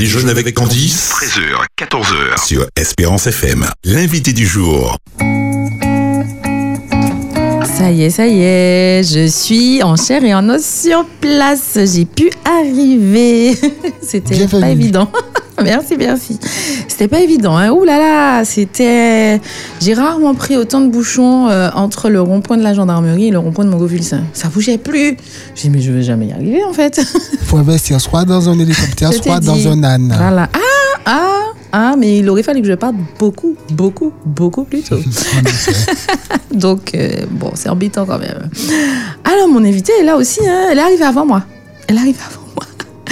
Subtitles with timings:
[0.00, 2.46] déjeune avec Candice 13h, 14h.
[2.46, 3.66] sur Espérance FM.
[3.84, 4.96] L'invité du jour.
[7.76, 11.78] Ça y est, ça y est, je suis en chair et en os sur place.
[11.84, 13.54] J'ai pu arriver.
[14.02, 15.12] C'était pas évident.
[15.64, 16.38] merci, merci.
[16.88, 17.56] C'était pas évident.
[17.56, 17.70] Hein.
[17.70, 19.40] Ouh là là, c'était.
[19.80, 23.38] J'ai rarement pris autant de bouchons euh, entre le rond-point de la gendarmerie et le
[23.38, 24.00] rond-point de Montgolfier.
[24.32, 25.16] Ça bougeait plus.
[25.54, 27.00] J'ai dit, mais je vais jamais y arriver en fait.
[27.44, 30.14] faut investir soit dans un hélicoptère, soit dans un âne.
[30.16, 30.48] Voilà.
[30.52, 30.58] Ah,
[31.06, 31.40] ah,
[31.72, 34.96] ah, mais il aurait fallu que je parte beaucoup, beaucoup, beaucoup plus tôt.
[36.54, 38.50] Donc, euh, bon, c'est embêtant quand même.
[39.24, 40.40] Alors, mon invitée est là aussi.
[40.46, 40.68] hein.
[40.70, 41.42] Elle est arrivée avant moi.
[41.86, 42.49] Elle est arrivée avant moi.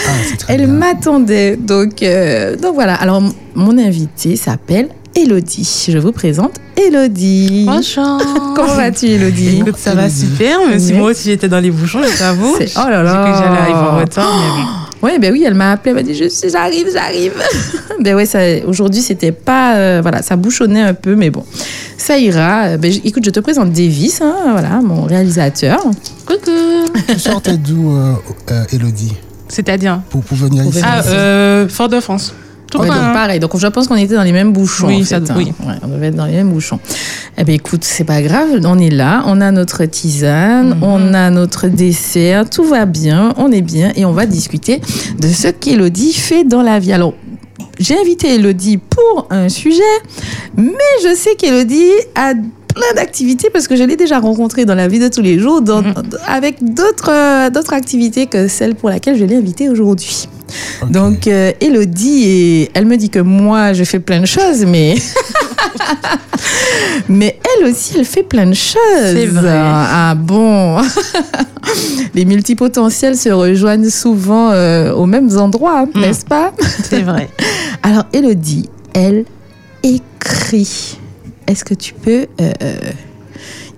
[0.07, 0.11] Ah,
[0.49, 1.57] Elle m'attendait.
[1.57, 2.95] Donc, euh, donc voilà.
[2.95, 3.23] Alors,
[3.55, 5.87] mon invitée s'appelle Elodie.
[5.91, 7.65] Je vous présente Elodie.
[7.67, 8.19] Bonjour.
[8.55, 12.03] Comment vas-tu, Elodie Écoute, ça va super, même si moi aussi j'étais dans les bouchons,
[12.03, 12.55] je t'avoue.
[12.57, 12.67] Oh là
[12.99, 13.23] J'ai là.
[13.25, 14.69] cru que j'allais arriver en retard, mais bon.
[15.21, 17.33] Ben oui, elle m'a appelé, elle m'a dit je sais, j'arrive, j'arrive.
[18.01, 21.45] ben ouais, ça, aujourd'hui c'était pas, euh, voilà, ça bouchonnait un peu, mais bon,
[21.97, 22.65] ça ira.
[22.67, 25.81] Euh, Ben, j- écoute, je te présente Davis, hein, voilà, mon réalisateur.
[26.27, 26.51] Coucou.
[27.09, 28.13] Tu sortais d'où, euh,
[28.51, 29.13] euh, Elodie,
[29.49, 32.35] C'est-à-dire pour, pour venir Pour ici Ah, euh, Fort-de-France.
[32.71, 33.13] Tout Ouais, donc hein.
[33.15, 34.89] pareil, donc je pense qu'on était dans les mêmes bouchons.
[34.89, 35.35] Oui, en ça- hein.
[35.39, 35.55] oui.
[35.67, 36.79] Ouais, on devait être dans les mêmes bouchons.
[37.39, 40.83] Eh ben écoute, c'est pas grave, on est là, on a notre tisane, Mhm.
[40.83, 44.83] on a notre dessert, tout va bien, on est bien et on va discuter
[45.19, 46.93] de ce qu'Elodie fait dans la vie.
[46.93, 47.15] Alors,
[47.81, 49.81] j'ai invité Elodie pour un sujet,
[50.59, 52.35] mais je sais qu'Elodie a
[52.79, 55.61] plein d'activités parce que je l'ai déjà rencontrée dans la vie de tous les jours
[55.63, 55.95] dans- Mhm.
[56.27, 60.29] avec d'autres euh, d'autres activités que celle pour laquelle je l'ai invitée aujourd'hui.
[60.91, 64.95] Donc, euh, Elodie, et elle me dit que moi, je fais plein de choses, mais.
[67.09, 68.79] mais elle aussi, elle fait plein de choses.
[69.13, 69.59] C'est vrai.
[69.61, 70.79] Ah bon
[72.15, 76.01] Les multipotentiels se rejoignent souvent euh, aux mêmes endroits, Mm.
[76.01, 76.53] n'est-ce pas?
[76.83, 77.29] C'est vrai.
[77.83, 79.25] Alors, Elodie, elle
[79.83, 80.99] écrit.
[81.49, 82.79] Est-ce que tu peux euh, euh,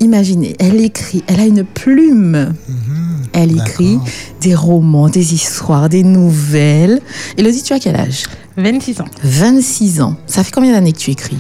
[0.01, 2.55] imaginer Elle écrit, elle a une plume.
[2.69, 3.98] Mhm, Elle écrit
[4.41, 7.01] des romans, des histoires, des nouvelles.
[7.39, 8.25] Elodie, tu as quel âge?
[8.57, 9.05] 26 ans.
[9.23, 10.17] 26 ans.
[10.27, 11.39] Ça fait combien d'années que tu écris?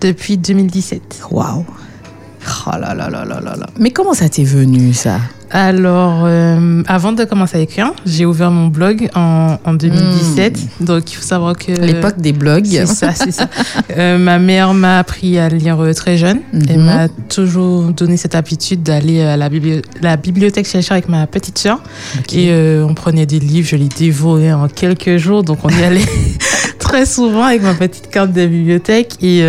[0.00, 1.20] Depuis 2017.
[1.30, 1.64] Waouh
[2.66, 3.66] Oh là là là là là là.
[3.78, 5.18] Mais comment ça t'est venu, ça?
[5.50, 10.58] Alors, euh, avant de commencer à écrire, j'ai ouvert mon blog en, en 2017.
[10.80, 11.70] Donc, il faut savoir que...
[11.72, 12.66] L'époque des blogs.
[12.66, 13.48] C'est ça, c'est ça.
[13.96, 16.40] Euh, ma mère m'a appris à lire euh, très jeune.
[16.68, 16.84] Elle Mhm.
[16.84, 21.58] m'a toujours donné cette habitude d'aller à la, bibli- la bibliothèque chercher avec ma petite
[21.58, 21.80] sœur.
[22.32, 25.44] Et euh, on prenait des livres, je les dévorais en quelques jours.
[25.44, 26.04] Donc on y allait
[26.80, 29.14] très souvent avec ma petite carte de bibliothèque.
[29.22, 29.44] Et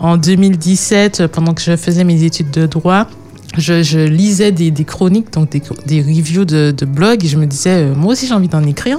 [0.00, 3.06] en 2017, pendant que je faisais mes études de droit,
[3.56, 7.36] je, je lisais des, des chroniques, donc des, des reviews de, de blogs, et je
[7.38, 8.98] me disais, euh, moi aussi j'ai envie d'en écrire.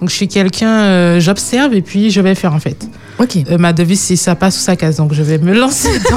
[0.00, 2.88] Donc je suis quelqu'un, euh, j'observe et puis je vais faire en fait.
[3.20, 3.36] Ok.
[3.48, 4.96] Euh, ma devise, c'est ça passe ou ça casse.
[4.96, 5.88] Donc, je vais me lancer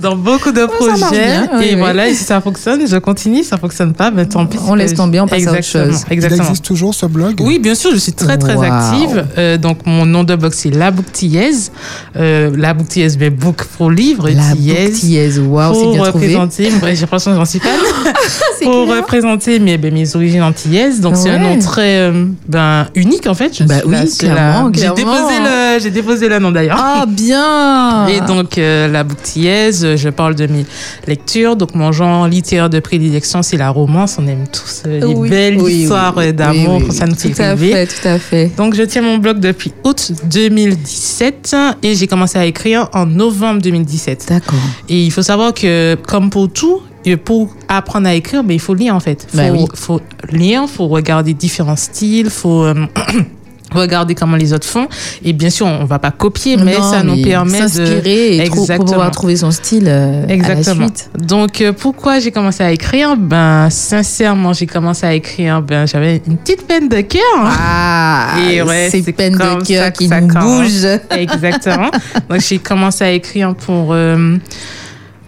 [0.00, 1.12] dans, dans beaucoup de projets.
[1.12, 1.78] bien, oui, et oui.
[1.78, 3.44] voilà, et si ça fonctionne, je continue.
[3.44, 4.58] Si ça fonctionne pas, ben, tant pis.
[4.66, 6.04] On laisse tomber, on passe à autre Exactement, chose.
[6.10, 6.42] Il Exactement.
[6.48, 7.40] existe toujours ce blog?
[7.40, 8.62] Oui, bien sûr, je suis très, très Wow.
[8.62, 9.26] active.
[9.38, 11.70] Euh, donc, mon nom de blog, c'est La Bouctillaise.
[12.16, 14.28] Euh, la Bouctillaise, mais book pour livre.
[14.28, 15.38] La tillaise bouctillaise.
[15.38, 16.26] Waouh, c'est pour bien trouvé.
[16.26, 16.70] représenter,
[18.58, 18.96] C'est pour clair.
[18.98, 21.00] représenter mes, ben, mes origines antillaises.
[21.00, 23.56] Donc, c'est un nom très euh, ben, unique, en fait.
[23.58, 26.78] Je Bah oui, à- clairement, J'ai déposé, le, j'ai déposé le nom d'ailleurs.
[26.80, 30.64] Ah, bien Et donc, euh, la bouctillaise, je parle de mes
[31.06, 31.56] lectures.
[31.56, 34.16] Donc, mon genre littéraire de prédilection, c'est la romance.
[34.18, 36.78] On aime tous euh, les Oui, belles oui, histoires oui, d'amour.
[36.78, 36.94] oui, oui.
[36.96, 37.72] Ça nous Tout fait à rêver.
[37.72, 38.50] fait, tout à fait.
[38.56, 43.60] Donc, je tiens mon blog depuis août 2017 et j'ai commencé à écrire en novembre
[43.62, 44.26] 2017.
[44.28, 44.58] D'accord.
[44.88, 48.60] Et il faut savoir que, comme pour tout, et pour apprendre à écrire, mais il
[48.60, 49.26] faut lire en fait.
[49.32, 49.64] Il faut, Bah oui.
[49.74, 50.00] faut
[50.30, 52.86] lire, il faut regarder différents styles, il faut euh,
[53.74, 54.86] regarder comment les autres font.
[55.24, 57.68] Et bien sûr, on va pas copier, mais Non, ça nous permet de...
[57.68, 58.86] s'inspirer et pour Exactement.
[58.88, 60.86] pouvoir trouver son style euh, à la Exactement.
[60.86, 61.10] suite.
[61.18, 63.16] Donc, euh, pourquoi j'ai commencé à écrire?
[63.16, 65.60] Ben, sincèrement, j'ai commencé à écrire.
[65.60, 67.20] Ben, j'avais une petite peine de cœur.
[67.42, 71.00] Ah, Et ouais, ces c'est peines de cœur qui nous bougent.
[71.10, 71.90] Exactement.
[72.30, 74.36] Donc, j'ai commencé à écrire pour euh,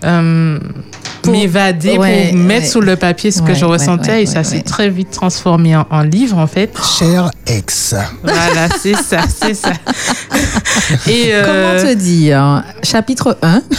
[0.04, 0.58] euh,
[1.22, 2.69] Pour- m'évader, ouais, pour mettre ouais.
[2.69, 4.10] sur le papier ce que je ressentais.
[4.12, 4.62] ouais, et ça s'est ouais.
[4.62, 6.70] très vite transformé en, en livre, en fait.
[6.98, 7.94] Cher ex.
[8.22, 9.72] Voilà, c'est ça, c'est ça.
[11.08, 13.62] Et, euh, Comment te dire Chapitre 1.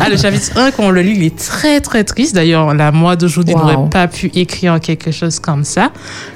[0.00, 2.34] Ah, le chapitre 1, quand on le lit, il est très, très triste.
[2.34, 3.60] D'ailleurs, la moi d'aujourd'hui Wow.
[3.60, 5.90] n'aurait pas pu écrire quelque chose comme ça.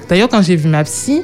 [0.08, 1.22] D'ailleurs, quand j'ai vu ma psy,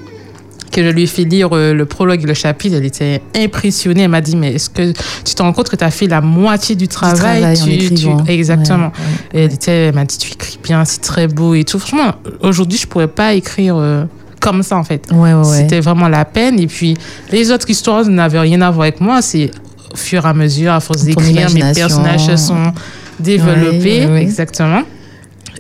[0.75, 4.03] que je lui ai fait lire euh, le prologue et le chapitre, elle était impressionnée.
[4.03, 4.93] Elle m'a dit, mais est-ce que
[5.25, 7.94] tu te rends compte que tu as fait la moitié du travail, travail en tu,
[7.94, 8.87] tu- Exactement.
[8.87, 8.93] Ouais,
[9.35, 9.41] ouais.
[9.41, 11.79] Et elle, était, elle m'a dit, tu écris bien, c'est très beau et tout.
[11.79, 14.05] Franchement, aujourd'hui, je pourrais pas écrire euh,
[14.41, 15.06] comme ça, en fait.
[15.12, 15.44] Ouais, ouais, ouais.
[15.44, 16.59] C'était vraiment la peine.
[16.59, 16.97] Et puis,
[17.31, 19.23] les autres histoires n'avaient rien à voir avec moi.
[19.23, 19.50] C'est
[19.93, 22.73] au fur et à mesure, à force d'écrire, mes personnages se sont
[23.21, 24.03] développés.
[24.21, 24.82] Exactement.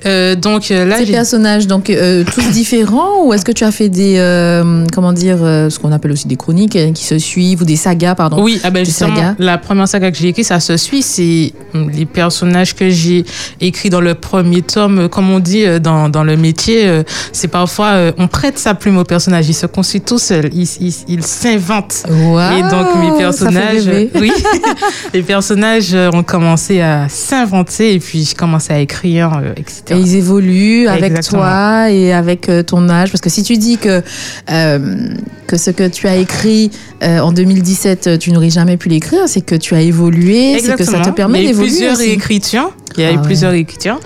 [0.06, 3.72] Euh, donc euh, là, Ces personnages, donc euh, tous différents, ou est-ce que tu as
[3.72, 7.64] fait des, euh, comment dire, ce qu'on appelle aussi des chroniques qui se suivent ou
[7.64, 9.34] des sagas, pardon Oui, ah ben justement, sagas?
[9.38, 11.02] la première saga que j'ai écrite, ça se suit.
[11.02, 13.24] C'est les personnages que j'ai
[13.60, 15.08] écrits dans le premier tome.
[15.08, 17.02] Comme on dit dans, dans le métier,
[17.32, 19.48] c'est parfois, on prête sa plume aux personnages.
[19.48, 20.50] Ils se construisent tout seuls.
[20.52, 22.04] Ils s'inventent.
[22.08, 24.32] Waouh, Et donc mes personnages, oui,
[25.14, 29.54] les personnages ont commencé à s'inventer et puis je commençais à écrire, euh,
[29.96, 31.42] Et ils évoluent avec Exactement.
[31.42, 33.10] toi et avec euh, ton âge.
[33.10, 34.02] Parce que si tu dis que,
[34.50, 35.08] euh,
[35.46, 36.70] que ce que tu as écrit
[37.02, 40.76] euh, en 2017, euh, tu n'aurais jamais pu l'écrire, c'est que tu as évolué, c'est
[40.76, 41.70] que ça te permet Il y a eu d'évoluer.
[41.70, 42.10] plusieurs aussi.
[42.10, 42.70] écritures.
[42.96, 43.22] Il y a Ah eu ouais.
[43.22, 43.98] plusieurs écritures.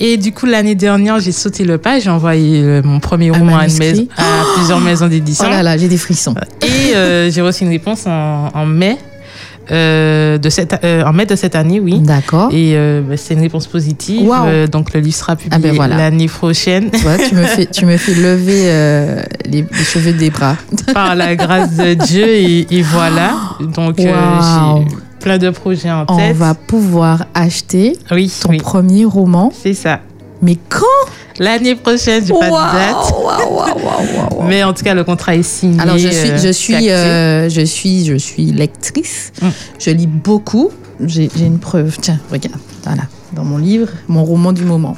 [0.00, 1.98] Et du coup, l'année dernière, j'ai sauté le pas.
[1.98, 3.64] J'ai envoyé mon premier Un roman à,
[4.56, 5.46] plusieurs maisons d'édition.
[5.48, 6.34] Oh là là, j'ai des frissons.
[6.62, 8.98] Et euh, j'ai reçu une réponse en, en mai.
[9.70, 11.98] Euh, de cette, euh, en mai de cette année, oui.
[12.00, 12.50] D'accord.
[12.52, 14.30] Et euh, bah, c'est une réponse positive.
[14.70, 15.96] Donc le livre sera publié Ah ben voilà.
[15.96, 20.56] l'année prochaine Tu me fais, tu me fais lever les, les cheveux des bras.
[20.94, 22.26] par la grâce de Dieu.
[22.28, 23.32] Et, et voilà.
[23.60, 24.12] Donc j'ai
[25.20, 26.36] plein de projets en On tête.
[26.36, 28.58] va pouvoir acheter Oui, ton oui.
[28.58, 29.50] premier roman.
[29.54, 30.00] C'est ça.
[30.42, 30.84] Mais quand?
[31.38, 34.46] L'année prochaine, j'ai pas de date.
[34.48, 35.80] Mais en tout cas, le contrat est signé.
[35.80, 39.32] Alors je suis, euh, je c'est suis, euh, je suis, je suis lectrice.
[39.42, 39.48] Mm.
[39.78, 40.70] Je lis beaucoup.
[41.00, 41.96] J'ai j'ai une preuve.
[42.00, 42.56] Tiens, regarde.
[42.84, 43.02] Voilà,
[43.32, 44.96] dans mon livre, mon roman du moment.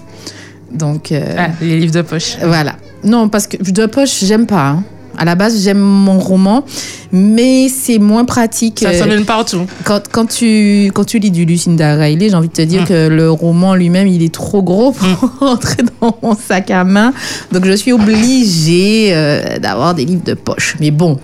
[0.72, 2.36] Donc euh, Ah, les livres de poche.
[2.42, 2.76] voilà.
[3.04, 4.68] Non, parce que de poche, j'aime pas.
[4.68, 4.84] hein.
[5.18, 6.64] À la base, j'aime mon roman,
[7.12, 8.80] mais c'est moins pratique.
[8.82, 9.66] Ça euh, s'emmène partout.
[9.84, 12.86] quand, quand, tu, quand tu lis du Lucinda Riley, j'ai envie de te dire Mm.
[12.86, 17.12] que le roman lui-même, il est trop gros pour rentrer dans mon sac à main.
[17.52, 20.76] Donc, je suis obligée euh, d'avoir des livres de poche.
[20.80, 21.18] Mais bon,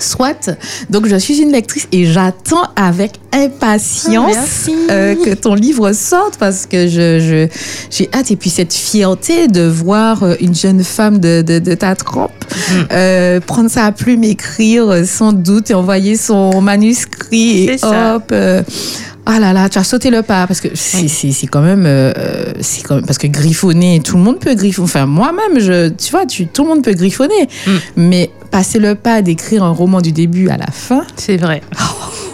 [0.00, 0.50] soit.
[0.90, 6.36] Donc, je suis une lectrice et j'attends avec impatience Ah, euh, que ton livre sorte
[6.38, 7.48] parce que je, je,
[7.90, 8.30] j'ai hâte.
[8.30, 12.32] Et puis, cette fierté de voir euh, une jeune femme de, de, de ta trempe
[12.48, 12.72] Mm.
[12.92, 18.16] euh, prendre sa plume, écrire sans doute et envoyer son manuscrit et C'est ça.
[18.16, 18.24] hop.
[18.32, 18.62] euh,
[19.26, 21.84] ah là là, tu as sauté le pas parce que c'est c'est- c'est quand même
[21.86, 22.12] euh,
[22.60, 24.86] c'est quand même parce que griffonner, tout le monde peut griffonner.
[24.86, 27.70] Enfin moi-même, je tu vois, tu, tout le monde peut griffonner, Mm.
[27.96, 31.62] mais passer le pas d'écrire un roman du début à la fin, C'est vrai.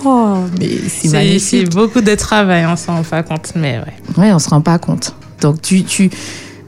[0.05, 1.71] oh, mais c'est C'est c'est magnifique.
[1.75, 4.23] beaucoup de travail, on s'en rend pas compte, mais ouais.
[4.23, 5.15] Ouais, on se rend pas compte.
[5.41, 6.11] Donc tu tu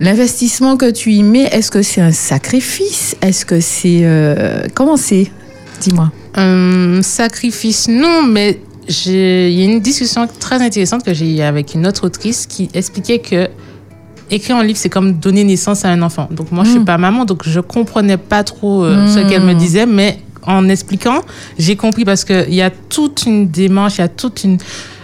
[0.00, 3.16] l'investissement que tu y mets, est-ce que c'est un sacrifice?
[3.22, 5.30] Est-ce que c'est euh, comment c'est?
[5.80, 6.10] Dis-moi.
[6.34, 11.40] Un sacrifice, non, mais j'ai- il y a une discussion très intéressante que j'ai eue
[11.40, 13.48] avec une autre autrice qui expliquait que
[14.30, 16.28] écrire un livre, c'est comme donner naissance à un enfant.
[16.30, 16.84] Donc moi, je suis Mm.
[16.84, 19.28] pas maman, donc je comprenais pas trop euh, ce Mm.
[19.28, 21.22] qu'elle me disait, mais en expliquant,
[21.58, 24.58] j'ai compris parce qu'il y a toute une démarche, il y a toute une,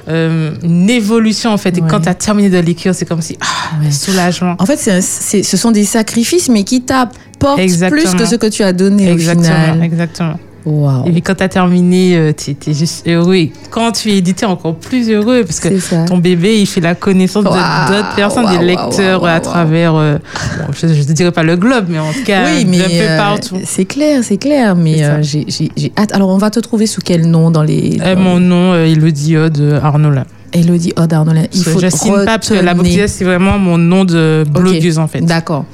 [0.09, 1.77] euh, une évolution en fait.
[1.79, 3.91] Et quand tu as terminé de l'écrire, c'est comme si, ah, Ouais.
[3.91, 4.55] soulagement.
[4.59, 8.01] En fait, c'est un- c'est- ce sont des sacrifices, mais qui t'apportent Exactement.
[8.03, 9.83] plus que ce que tu as donné au Exactement, final.
[9.83, 10.39] exactement.
[10.65, 11.05] Wow.
[11.07, 13.35] Et puis quand tu as terminé, tu étais juste heureux.
[13.35, 16.95] Et quand tu es édité, encore plus heureux parce que ton bébé, il fait la
[16.95, 20.19] connaissance de- Waouh, d'autres personnes, des lecteurs à travers, euh,
[20.59, 22.89] bon, je ne te dirais pas le globe, mais en tout cas, Oui, mais un
[22.89, 23.59] peu euh, partout.
[23.65, 24.75] c'est clair, c'est clair.
[24.77, 26.13] Mais euh, j'ai hâte.
[26.15, 27.99] Alors, on va te trouver sous quel nom dans les.
[28.01, 30.25] Euh, dans- mon nom, euh, Elodie Ode Arnola.
[30.53, 31.45] Elodie Odd Arnolin.
[31.53, 32.75] Il faut je signe pas parce que la
[33.09, 35.21] c'est vraiment mon nom de blogueuse en fait.
[35.21, 35.65] D'accord.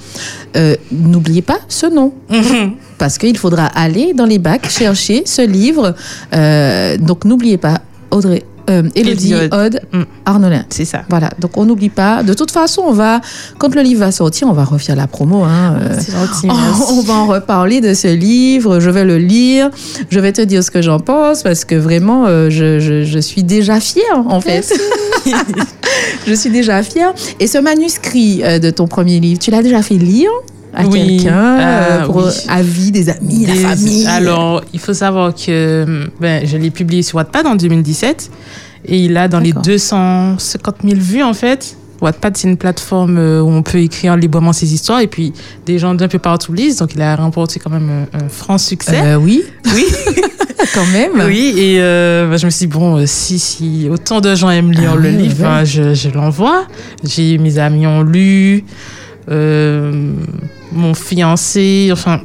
[0.57, 2.13] Euh, N'oubliez pas ce nom.
[2.99, 5.95] Parce qu'il faudra aller dans les bacs chercher ce livre.
[6.35, 7.81] Euh, donc, n'oubliez pas,
[8.11, 9.55] Audrey, euh, Elodie Elodie Odd.
[9.55, 10.03] Odd Mm.
[10.27, 10.65] Arnolin.
[10.71, 11.03] c'est ça.
[11.09, 12.23] Voilà, donc on n'oublie pas.
[12.23, 13.21] De toute façon, on va,
[13.59, 15.45] quand le livre va sortir, on va refaire la promo.
[15.45, 16.49] Hein, euh, C'est gentil.
[16.51, 16.83] on, merci.
[16.93, 18.81] on va en reparler de ce livre.
[18.81, 19.71] Je vais le lire.
[20.11, 23.19] Je vais te dire ce que j'en pense parce que vraiment, euh, je, je- je
[23.19, 24.73] suis déjà fière en fait.
[26.27, 27.13] je suis déjà fière.
[27.41, 30.31] Et ce manuscrit euh, de ton premier livre, tu l'as déjà fait lire?
[30.75, 32.33] À Oui, quelqu'un euh, ah, pour oui.
[32.49, 34.07] avis des amis, Des- la famille.
[34.07, 38.31] Alors, il faut savoir que ben, je l'ai publié sur Wattpad en 2017
[38.87, 39.63] et il a dans les D'accord.
[39.63, 41.77] 250 000 vues en fait.
[42.01, 45.33] Wattpad, c'est une plateforme euh, où on peut écrire librement ses histoires et puis
[45.67, 46.77] des gens d'un peu partout lisent.
[46.77, 49.01] Donc, il a remporté quand même un, un franc succès.
[49.03, 49.43] Euh, oui,
[49.75, 49.85] oui,
[50.75, 51.11] quand même.
[51.27, 51.55] oui.
[51.57, 54.71] Et euh, ben, je me suis dit, bon, euh, si, si autant de gens aiment
[54.71, 56.69] lire Ah le livre, ben, je, je l'envoie.
[57.03, 58.65] J'ai mes amis ont lu,
[59.29, 60.13] euh,
[60.73, 62.21] mon fiancé, enfin.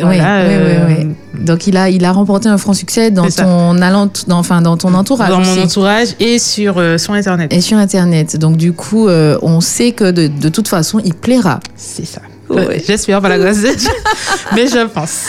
[0.00, 1.44] Oui, voilà, oui, euh, oui, oui.
[1.44, 4.76] Donc il a, il a remporté un franc succès dans ton allant, dans, enfin dans
[4.76, 5.56] ton entourage dans aussi.
[5.58, 7.52] mon entourage et sur, euh, sur Internet.
[7.52, 8.36] et sur internet.
[8.36, 11.58] Donc du coup, euh, on sait que de, de toute façon, il plaira.
[11.74, 12.20] C'est ça.
[12.48, 12.80] Ouais.
[12.86, 13.90] J'espère par la grâce de Dieu.
[14.54, 15.24] Mais je pense.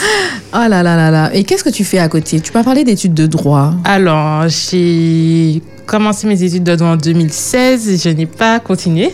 [0.54, 1.30] Oh là là là là.
[1.34, 2.40] Et qu'est-ce que tu fais à côté?
[2.40, 3.74] Tu m'as parlé d'études de droit.
[3.84, 9.12] Alors, j'ai commencé mes études de droit en 2016 et je n'ai pas continué.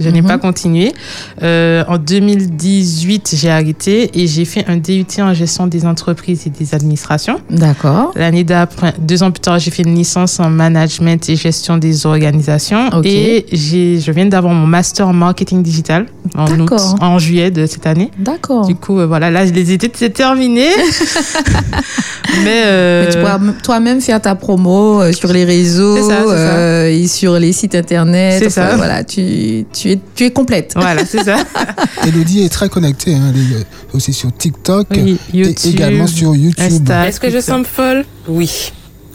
[0.00, 0.28] Je n'ai Mhm.
[0.28, 0.92] pas continué.
[1.42, 6.50] Euh, en 2018, j'ai arrêté et j'ai fait un DUT en gestion des entreprises et
[6.50, 7.40] des administrations.
[7.50, 8.12] D'accord.
[8.16, 12.06] L'année d'après, deux ans plus tard, j'ai fait une licence en management et gestion des
[12.06, 12.88] organisations.
[12.92, 13.06] Ok.
[13.06, 16.96] Et j'ai, je viens d'avoir mon master en marketing digital en, août, D'accord.
[17.00, 18.10] en juillet de cette année.
[18.18, 18.66] D'accord.
[18.66, 20.66] Du coup, euh, voilà, là, les études, c'est terminé.
[22.44, 26.22] Mais, euh, Mais tu pourras m- toi-même faire ta promo euh, sur les réseaux ça,
[26.28, 28.42] euh, et sur les sites internet.
[28.42, 28.76] C'est ça.
[28.76, 30.72] Voilà, tu, tu, es, tu es complète.
[30.76, 31.36] voilà, c'est ça.
[32.06, 33.14] Elodie est très connectée.
[33.14, 36.64] Hein, elle est aussi sur TikTok Oui, et YouTube, également sur YouTube.
[36.64, 37.08] Insta.
[37.08, 38.04] Est-ce que je semble folle?
[38.28, 38.72] Oui.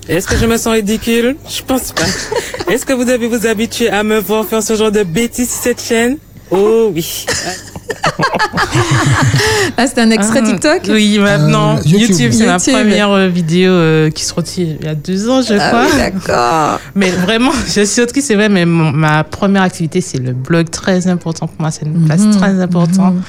[0.10, 1.36] Est-ce que je me sens ridicule?
[1.48, 2.04] Je pense pas.
[2.72, 5.62] Est-ce que vous devez vous habituer à me voir faire ce genre de bêtises sur
[5.62, 6.18] cette chaîne?
[6.50, 7.26] Oh oui.
[9.78, 12.10] Ah, c'est un extrait Ah, TikTok Oui, maintenant, Euh, YouTube.
[12.10, 12.74] YouTube, c'est ma YouTube.
[12.74, 15.86] première euh, vidéo euh, qui est sortie il y a deux ans, je Ah crois.
[15.86, 16.80] oui, d'accord.
[16.96, 20.70] Mais vraiment, je suis autrice, c'est vrai, mais mon- ma première activité, c'est le blog,
[20.70, 21.72] très important pour moi.
[21.72, 23.22] C'est une place Mhm, très importante mhm.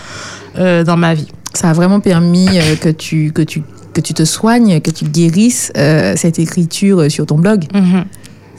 [0.58, 1.28] euh, dans ma vie.
[1.54, 3.62] Ça a vraiment permis euh, que, tu, que, tu,
[3.94, 7.64] que tu te soignes, que tu guérisses euh, cette écriture sur ton blog.
[7.74, 8.04] Mhm.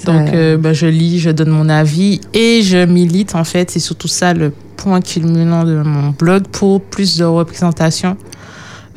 [0.06, 3.72] Donc, euh, bah, je lis, je donne mon avis et je milite, en fait.
[3.72, 8.18] C'est surtout ça le point culminant de mon blog pour plus de représentation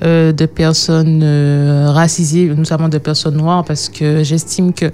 [0.02, 4.86] euh, de personnes euh, racisées, notamment de personnes noires, parce que j'estime que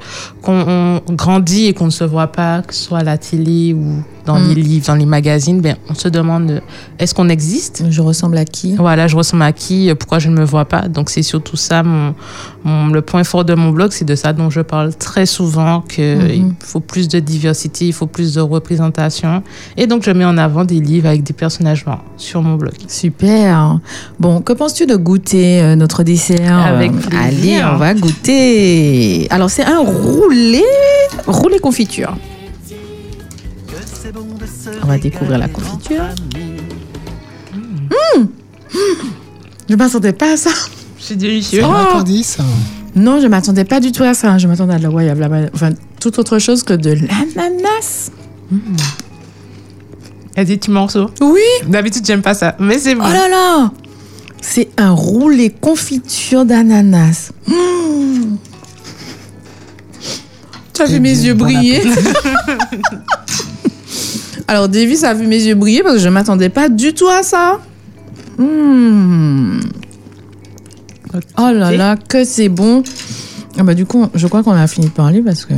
[0.42, 3.74] qu'on on grandit et qu'on ne se voit pas, que ce soit à la télé
[3.74, 4.48] ou dans Mm.
[4.50, 6.60] les livres, dans les magazines, ben, on se demande euh,
[7.00, 7.82] est-ce qu'on existe?
[7.90, 8.76] Je ressemble à qui?
[8.76, 10.86] Voilà, je ressemble à qui, euh, pourquoi je ne me vois pas?
[10.86, 12.14] Donc c'est surtout ça, mon,
[12.62, 15.80] mon- le point fort de mon blog, c'est de ça dont je parle très souvent,
[15.80, 16.04] qu'il
[16.44, 16.54] Mhm.
[16.60, 19.42] faut plus de diversité, il faut plus de représentation.
[19.76, 22.74] Et donc je mets en avant des livres avec des personnages noirs sur mon blog.
[22.86, 23.80] Super.
[24.20, 27.66] Bon, que penses-tu de goûter euh, notre dessert Avec Euh, plaisir.
[27.66, 29.26] Allez, on va goûter.
[29.30, 30.62] Alors, c'est un roulé,
[31.26, 32.16] roulé confiture.
[34.82, 36.02] On va découvrir la confiture.
[37.54, 38.24] Mmh.
[39.68, 40.50] Je m'attendais pas à ça.
[40.98, 41.62] C'est délicieux.
[41.64, 42.02] Oh.
[42.94, 44.38] Non, je m'attendais pas du tout à ça.
[44.38, 45.70] Je m'attendais à de la la- enfin,
[46.00, 48.10] toute autre chose que de l'ananas.
[48.50, 51.10] Il y a des petits morceaux.
[51.20, 51.40] Oui.
[51.66, 53.04] D'habitude, j'aime pas ça, mais c'est bon.
[53.06, 53.70] Oh là là
[54.42, 57.30] C'est un roulé confiture d'ananas.
[57.46, 58.36] Mmh.
[60.74, 61.80] Tu as vu mes yeux bon briller
[64.48, 67.08] Alors, Davis a vu mes yeux briller parce que je ne m'attendais pas du tout
[67.08, 67.60] à ça.
[68.36, 69.60] Mmh.
[71.38, 72.82] Oh là là, que c'est bon.
[73.58, 75.54] Ah bah, du coup, je crois qu'on a fini de parler parce que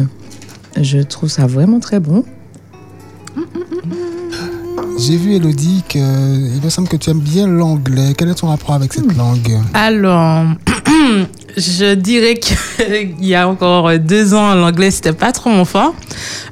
[0.81, 2.25] je trouve ça vraiment très bon.
[4.97, 8.15] J'ai vu, Elodie, que il me semble que tu aimes bien l'anglais.
[8.17, 9.59] Quel est ton rapport avec cette langue?
[9.75, 10.45] Alors,
[11.57, 15.95] je dirais qu'il y a encore deux ans, l'anglais, c'était pas trop mon fort.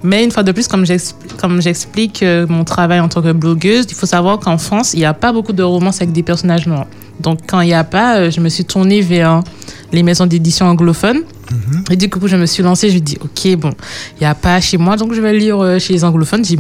[0.03, 3.33] Mais une fois de plus, comme j'explique, comme j'explique euh, mon travail en tant que
[3.33, 6.23] blogueuse, il faut savoir qu'en France, il n'y a pas beaucoup de romances avec des
[6.23, 6.87] personnages noirs.
[7.23, 9.43] Donc, quand il n'y a pas, euh, je me suis tournée vers
[9.93, 11.23] les maisons d'édition anglophones.
[11.91, 13.71] Et du coup, je me suis lancée, je me dis, ok, bon,
[14.17, 16.45] il n'y a pas chez moi, donc je vais lire euh, chez les anglophones.
[16.45, 16.57] J'ai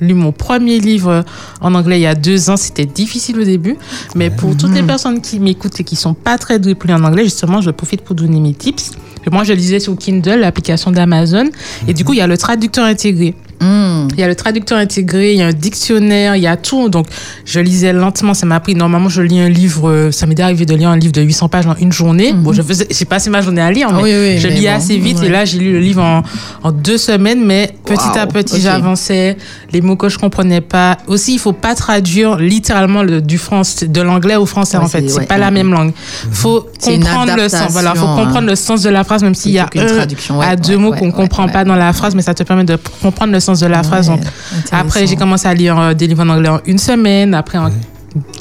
[0.00, 1.22] lu mon premier livre euh,
[1.62, 3.76] en anglais il y a deux ans, c'était difficile au début.
[4.14, 7.24] Mais pour toutes les personnes qui m'écoutent et qui sont pas très douées en anglais,
[7.24, 8.92] justement, je profite pour donner mes tips.
[9.26, 11.48] Et moi, je lisais sur Kindle, l'application d'Amazon.
[11.88, 13.34] Et du coup, il y a le traducteur intégré.
[13.60, 14.08] Mmh.
[14.14, 16.88] Il y a le traducteur intégré, il y a un dictionnaire, il y a tout.
[16.88, 17.06] Donc,
[17.44, 18.34] je lisais lentement.
[18.34, 18.74] Ça m'a pris.
[18.74, 19.88] Normalement, je lis un livre.
[19.88, 22.32] euh, Ça m'est arrivé de lire un livre de 800 pages en une journée.
[22.32, 24.66] Bon, je faisais, j'ai passé ma journée à lire, mais oui, oui, je mais lis
[24.66, 25.18] bon, assez vite.
[25.20, 25.26] ouais.
[25.26, 26.22] Et là, j'ai lu le livre en,
[26.62, 29.36] en deux semaines, mais petit à petit, j'avançais.
[29.72, 30.98] Les mots que je comprenais pas.
[31.06, 34.88] Aussi, il faut pas traduire littéralement le, du français, de l'anglais au français, Ouais, en
[34.88, 35.08] fait.
[35.08, 35.92] c'est- ouais, pas la même langue.
[36.30, 37.70] Faut C'est une comprendre le sens.
[37.72, 38.16] Voilà, faut hein.
[38.24, 40.92] comprendre le sens de la phrase, même s'il y a un traduction, à deux mots
[40.92, 43.66] qu'on comprend pas dans la phrase, mais ça te permet de comprendre le sens de
[43.66, 44.08] la phrase.
[44.08, 44.76] Donc, intéressant.
[44.76, 47.70] après, j'ai commencé à lire euh, des livres en anglais en une semaine, après en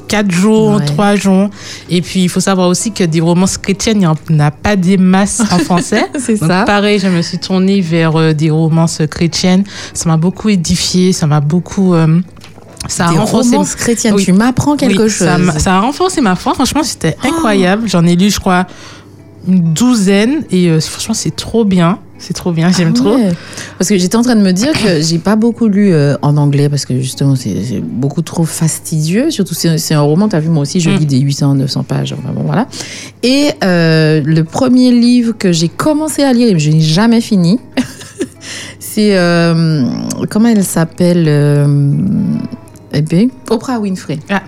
[0.07, 0.86] quatre jours, Ouais.
[0.86, 1.50] trois jours.
[1.89, 4.75] Et puis, il faut savoir aussi que des romances chrétiennes, il n'y en a pas
[4.75, 6.05] des masses en français.
[6.19, 6.63] C'est ça.
[6.65, 9.63] pareil, je me suis tournée vers euh, des romances chrétiennes.
[9.93, 11.95] Ça m'a beaucoup édifié, ça m'a beaucoup...
[11.95, 12.19] euh,
[12.88, 13.51] ça a Des renforcé...
[13.51, 14.25] romances chrétiennes, Oui.
[14.25, 15.27] tu m'apprends quelque Oui, chose.
[15.57, 16.53] Ça, a renforcé ma foi.
[16.53, 17.88] Franchement, c'était incroyable.
[17.88, 18.67] J'en ai lu, je crois,
[19.48, 20.43] une douzaine.
[20.51, 21.98] Et euh, franchement, c'est trop bien.
[22.25, 23.15] C'est trop bien, j'aime Ah trop.
[23.15, 23.31] ouais.
[23.77, 26.37] Parce que j'étais en train de me dire que j'ai pas beaucoup lu euh, en
[26.37, 29.29] anglais parce que justement c'est beaucoup trop fastidieux.
[29.29, 30.95] Surtout c'est c'est un roman, tu as vu moi aussi je Mm.
[30.99, 32.13] lis des 800, 900 pages.
[32.17, 32.67] Enfin, bon, voilà.
[33.23, 37.19] Et euh, le premier livre que j'ai commencé à lire et que je n'ai jamais
[37.19, 37.59] fini,
[38.79, 39.83] c'est euh,
[40.29, 41.27] comment elle s'appelle
[42.93, 44.19] eh bien, Oprah Winfrey.
[44.29, 44.43] Ah.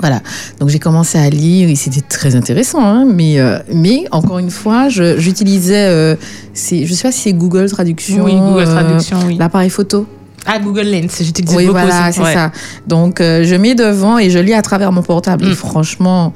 [0.00, 0.20] Voilà.
[0.60, 2.84] Donc j'ai commencé à lire et c'était très intéressant.
[2.84, 6.16] hein, mais, euh, mais encore une fois, je- j'utilisais, euh,
[6.54, 8.24] je sais pas si c'est Google Traduction.
[8.24, 9.36] Oui, Google euh, Traduction, oui.
[9.38, 10.06] L'appareil photo.
[10.44, 12.34] Ah, Google Lens, j'utilise Oui, beaucoup voilà, c'est Ouais.
[12.34, 12.50] ça.
[12.86, 15.44] Donc, je mets devant et je lis à travers mon portable.
[15.46, 15.54] Et Mm.
[15.54, 16.32] franchement,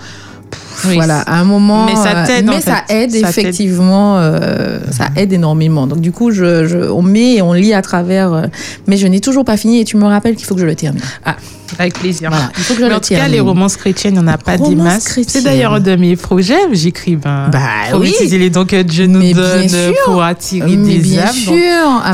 [0.51, 1.87] pff, Oui, voilà, à un moment.
[1.87, 3.05] Mais ça euh, t'aide, en Mais ça fait.
[3.05, 4.19] aide, Ça effectivement.
[4.19, 5.87] euh, ça aide énormément.
[5.87, 8.33] Donc, du coup, je, je- on met et on lit à travers.
[8.33, 8.43] euh,
[8.87, 10.75] mais je n'ai toujours pas fini et tu me rappelles qu'il faut que je le
[10.75, 11.01] termine.
[11.81, 12.31] Avec plaisir.
[12.31, 14.25] Voilà, il faut que je Mais le en tout cas, les romances chrétiennes, il n'y
[14.25, 15.19] en a pas des masses.
[15.27, 16.55] C'est d'ailleurs un de mes projets.
[16.73, 17.59] J'écris, ben, Bah
[17.99, 18.15] oui.
[18.31, 21.33] les dons que Dieu nous Mais bien donne pour attirer Mais des bien âmes.
[21.35, 21.59] sûr, Donc,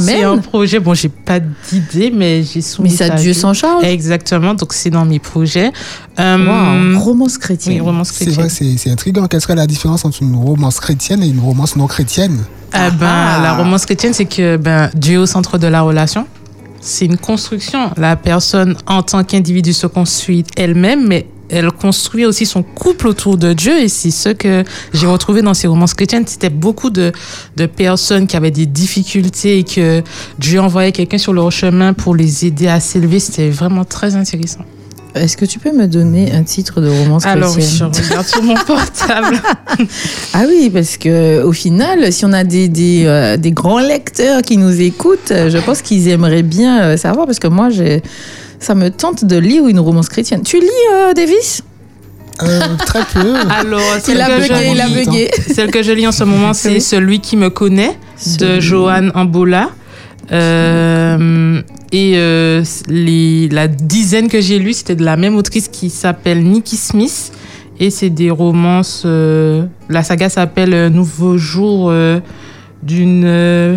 [0.00, 0.40] C'est un amen.
[0.40, 3.84] projet, bon, j'ai pas d'idée, mais j'ai soumis Mais ça, Dieu s'en charge.
[3.84, 5.70] Exactement, donc c'est dans mes projets.
[6.18, 7.80] Euh, Waouh, romance Oui, chrétienne.
[7.82, 8.44] romance C'est chrétienne.
[8.52, 9.26] C'est c'est intriguant.
[9.26, 12.38] Quelle serait la différence entre une romance chrétienne et une romance non chrétienne
[12.72, 13.40] Ah ben, Ah.
[13.42, 16.26] La romance chrétienne, c'est que ben, Dieu est au centre de la relation.
[16.80, 17.90] C'est une construction.
[17.96, 23.36] La personne, en tant qu'individu, se construit elle-même, mais elle construit aussi son couple autour
[23.36, 23.78] de Dieu.
[23.78, 26.24] Et c'est ce que j'ai retrouvé dans ces romances chrétiennes.
[26.26, 27.12] C'était beaucoup de,
[27.56, 30.02] de personnes qui avaient des difficultés et que
[30.38, 33.20] Dieu envoyait quelqu'un sur leur chemin pour les aider à s'élever.
[33.20, 34.64] C'était vraiment très intéressant.
[35.14, 38.26] Est-ce que tu peux me donner un titre de romance Alors, oui, je chrétienne regarde
[38.26, 39.40] sur mon portable.
[40.34, 44.40] Ah oui, parce que au final, si on a des, des, euh, des grands lecteurs
[44.42, 48.02] qui nous écoutent, je pense qu'ils aimeraient bien euh, savoir, parce que moi, j'ai,
[48.58, 50.42] ça me tente de lire une romance chrétienne.
[50.42, 51.62] Tu lis, euh, Davis?
[52.42, 53.34] Euh, Très peu.
[53.50, 55.30] Alors, celle Il a que je bugué, il a lis- bugué.
[55.54, 56.80] Celle que je lis en ce moment, c'est.
[56.80, 57.98] Celui qui me connaît
[58.38, 59.68] de Johan Ambola.
[60.32, 61.60] Euh,
[61.92, 66.42] et euh, les, la dizaine que j'ai lue, c'était de la même autrice qui s'appelle
[66.42, 67.32] Nikki Smith.
[67.78, 69.02] Et c'est des romances.
[69.04, 72.20] euh, la saga s'appelle euh, Nouveau jour euh,
[72.82, 73.76] d'une euh,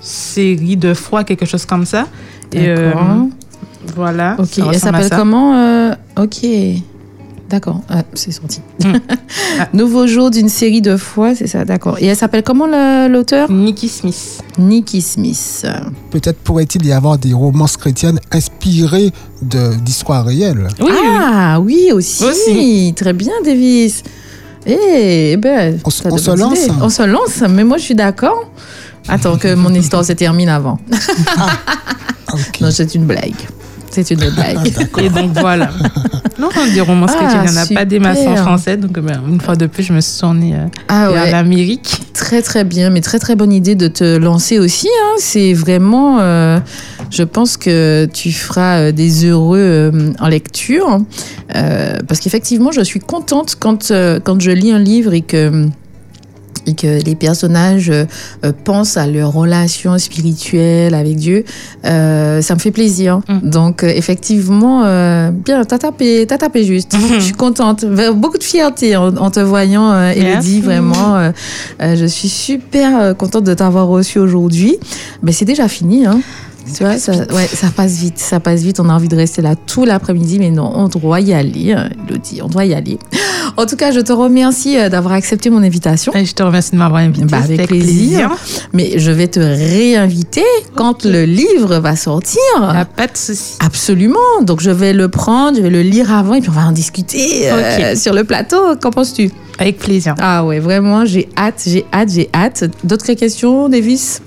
[0.00, 2.06] série de foi, quelque chose comme ça.
[2.52, 2.92] Et euh,
[3.96, 4.36] voilà.
[4.38, 6.44] ok, ça elle s'appelle comment euh, Ok.
[7.50, 8.60] D'accord, ah, c'est sorti.
[8.84, 8.92] Hmm.
[9.58, 9.68] Ah.
[9.74, 11.96] Nouveau jour d'une série de fois, c'est ça, d'accord.
[11.98, 12.66] Et elle s'appelle comment
[13.08, 13.50] l'auteur?
[13.50, 14.40] Nikki Smith.
[14.58, 15.66] Nikki Smith.
[16.10, 19.10] Peut-être pourrait-il y avoir des romances chrétiennes inspirées
[19.42, 20.68] d'histoires réelles.
[20.80, 22.24] Oui, ah oui, aussi.
[22.24, 22.94] Aussi.
[22.96, 24.02] Très bien, Davis.
[24.66, 26.58] Eh ben, On se- on lance.
[26.80, 28.50] On se lance, mais moi je suis d'accord.
[29.08, 30.78] Attends que mon histoire se termine avant.
[31.36, 31.50] Ah.
[32.60, 33.34] Non, c'est une blague.
[33.90, 34.72] C'est une blague.
[35.02, 35.70] Et donc voilà.
[36.38, 38.76] Non, des romances Ah, chrétiennes, il n'y en a pas des masses en français.
[38.78, 42.00] Donc ben, une fois de plus, je me suis tournée euh, Ah vers ouais, l'Amérique.
[42.14, 44.88] très très bien, mais très très bonne idée de te lancer aussi.
[44.88, 45.16] hein.
[45.18, 46.58] C'est vraiment, euh,
[47.10, 50.98] je pense que tu feras euh, des heureux euh, en lecture,
[51.52, 53.92] parce qu'effectivement, je suis contente quand
[54.24, 55.66] quand je lis un livre et que
[56.70, 58.04] et que les personnages euh,
[58.44, 61.44] euh, pensent à leur relation spirituelle avec Dieu,
[61.84, 63.20] euh, ça me fait plaisir.
[63.28, 63.50] Mm.
[63.50, 66.96] Donc, effectivement, euh, bien, t'as tapé, t'as tapé juste.
[67.14, 67.84] Je suis contente.
[68.14, 70.12] Beaucoup de fierté en, en te voyant, euh.
[70.12, 71.16] Elodie, vraiment.
[71.16, 71.32] euh,
[71.80, 74.76] je suis super contente de t'avoir reçu aujourd'hui.
[75.22, 76.20] Mais c'est déjà fini, hein.
[76.76, 78.80] Tu vois, ça, ouais, ça passe vite, ça passe vite.
[78.80, 81.88] On a envie de rester là tout l'après-midi, mais non, on doit y aller, hein,
[82.08, 82.98] Elodie, on doit y aller.
[83.56, 86.12] En tout cas, je te remercie euh, d'avoir accepté mon invitation.
[86.14, 87.26] Et je te remercie de m'avoir invité.
[87.26, 88.30] Bah, avec plaisir.
[88.72, 90.44] Mais je vais te réinviter
[90.76, 92.40] quand le livre va sortir.
[92.96, 93.54] Pas de souci.
[93.60, 94.18] Absolument.
[94.42, 96.72] Donc je vais le prendre, je vais le lire avant et puis on va en
[96.72, 98.76] discuter euh, sur le plateau.
[98.80, 99.30] Qu'en penses-tu?
[99.58, 100.14] Avec plaisir.
[100.20, 102.64] Ah ouais, vraiment, j'ai hâte, j'ai hâte, j'ai hâte.
[102.84, 104.22] D'autres questions, Davis?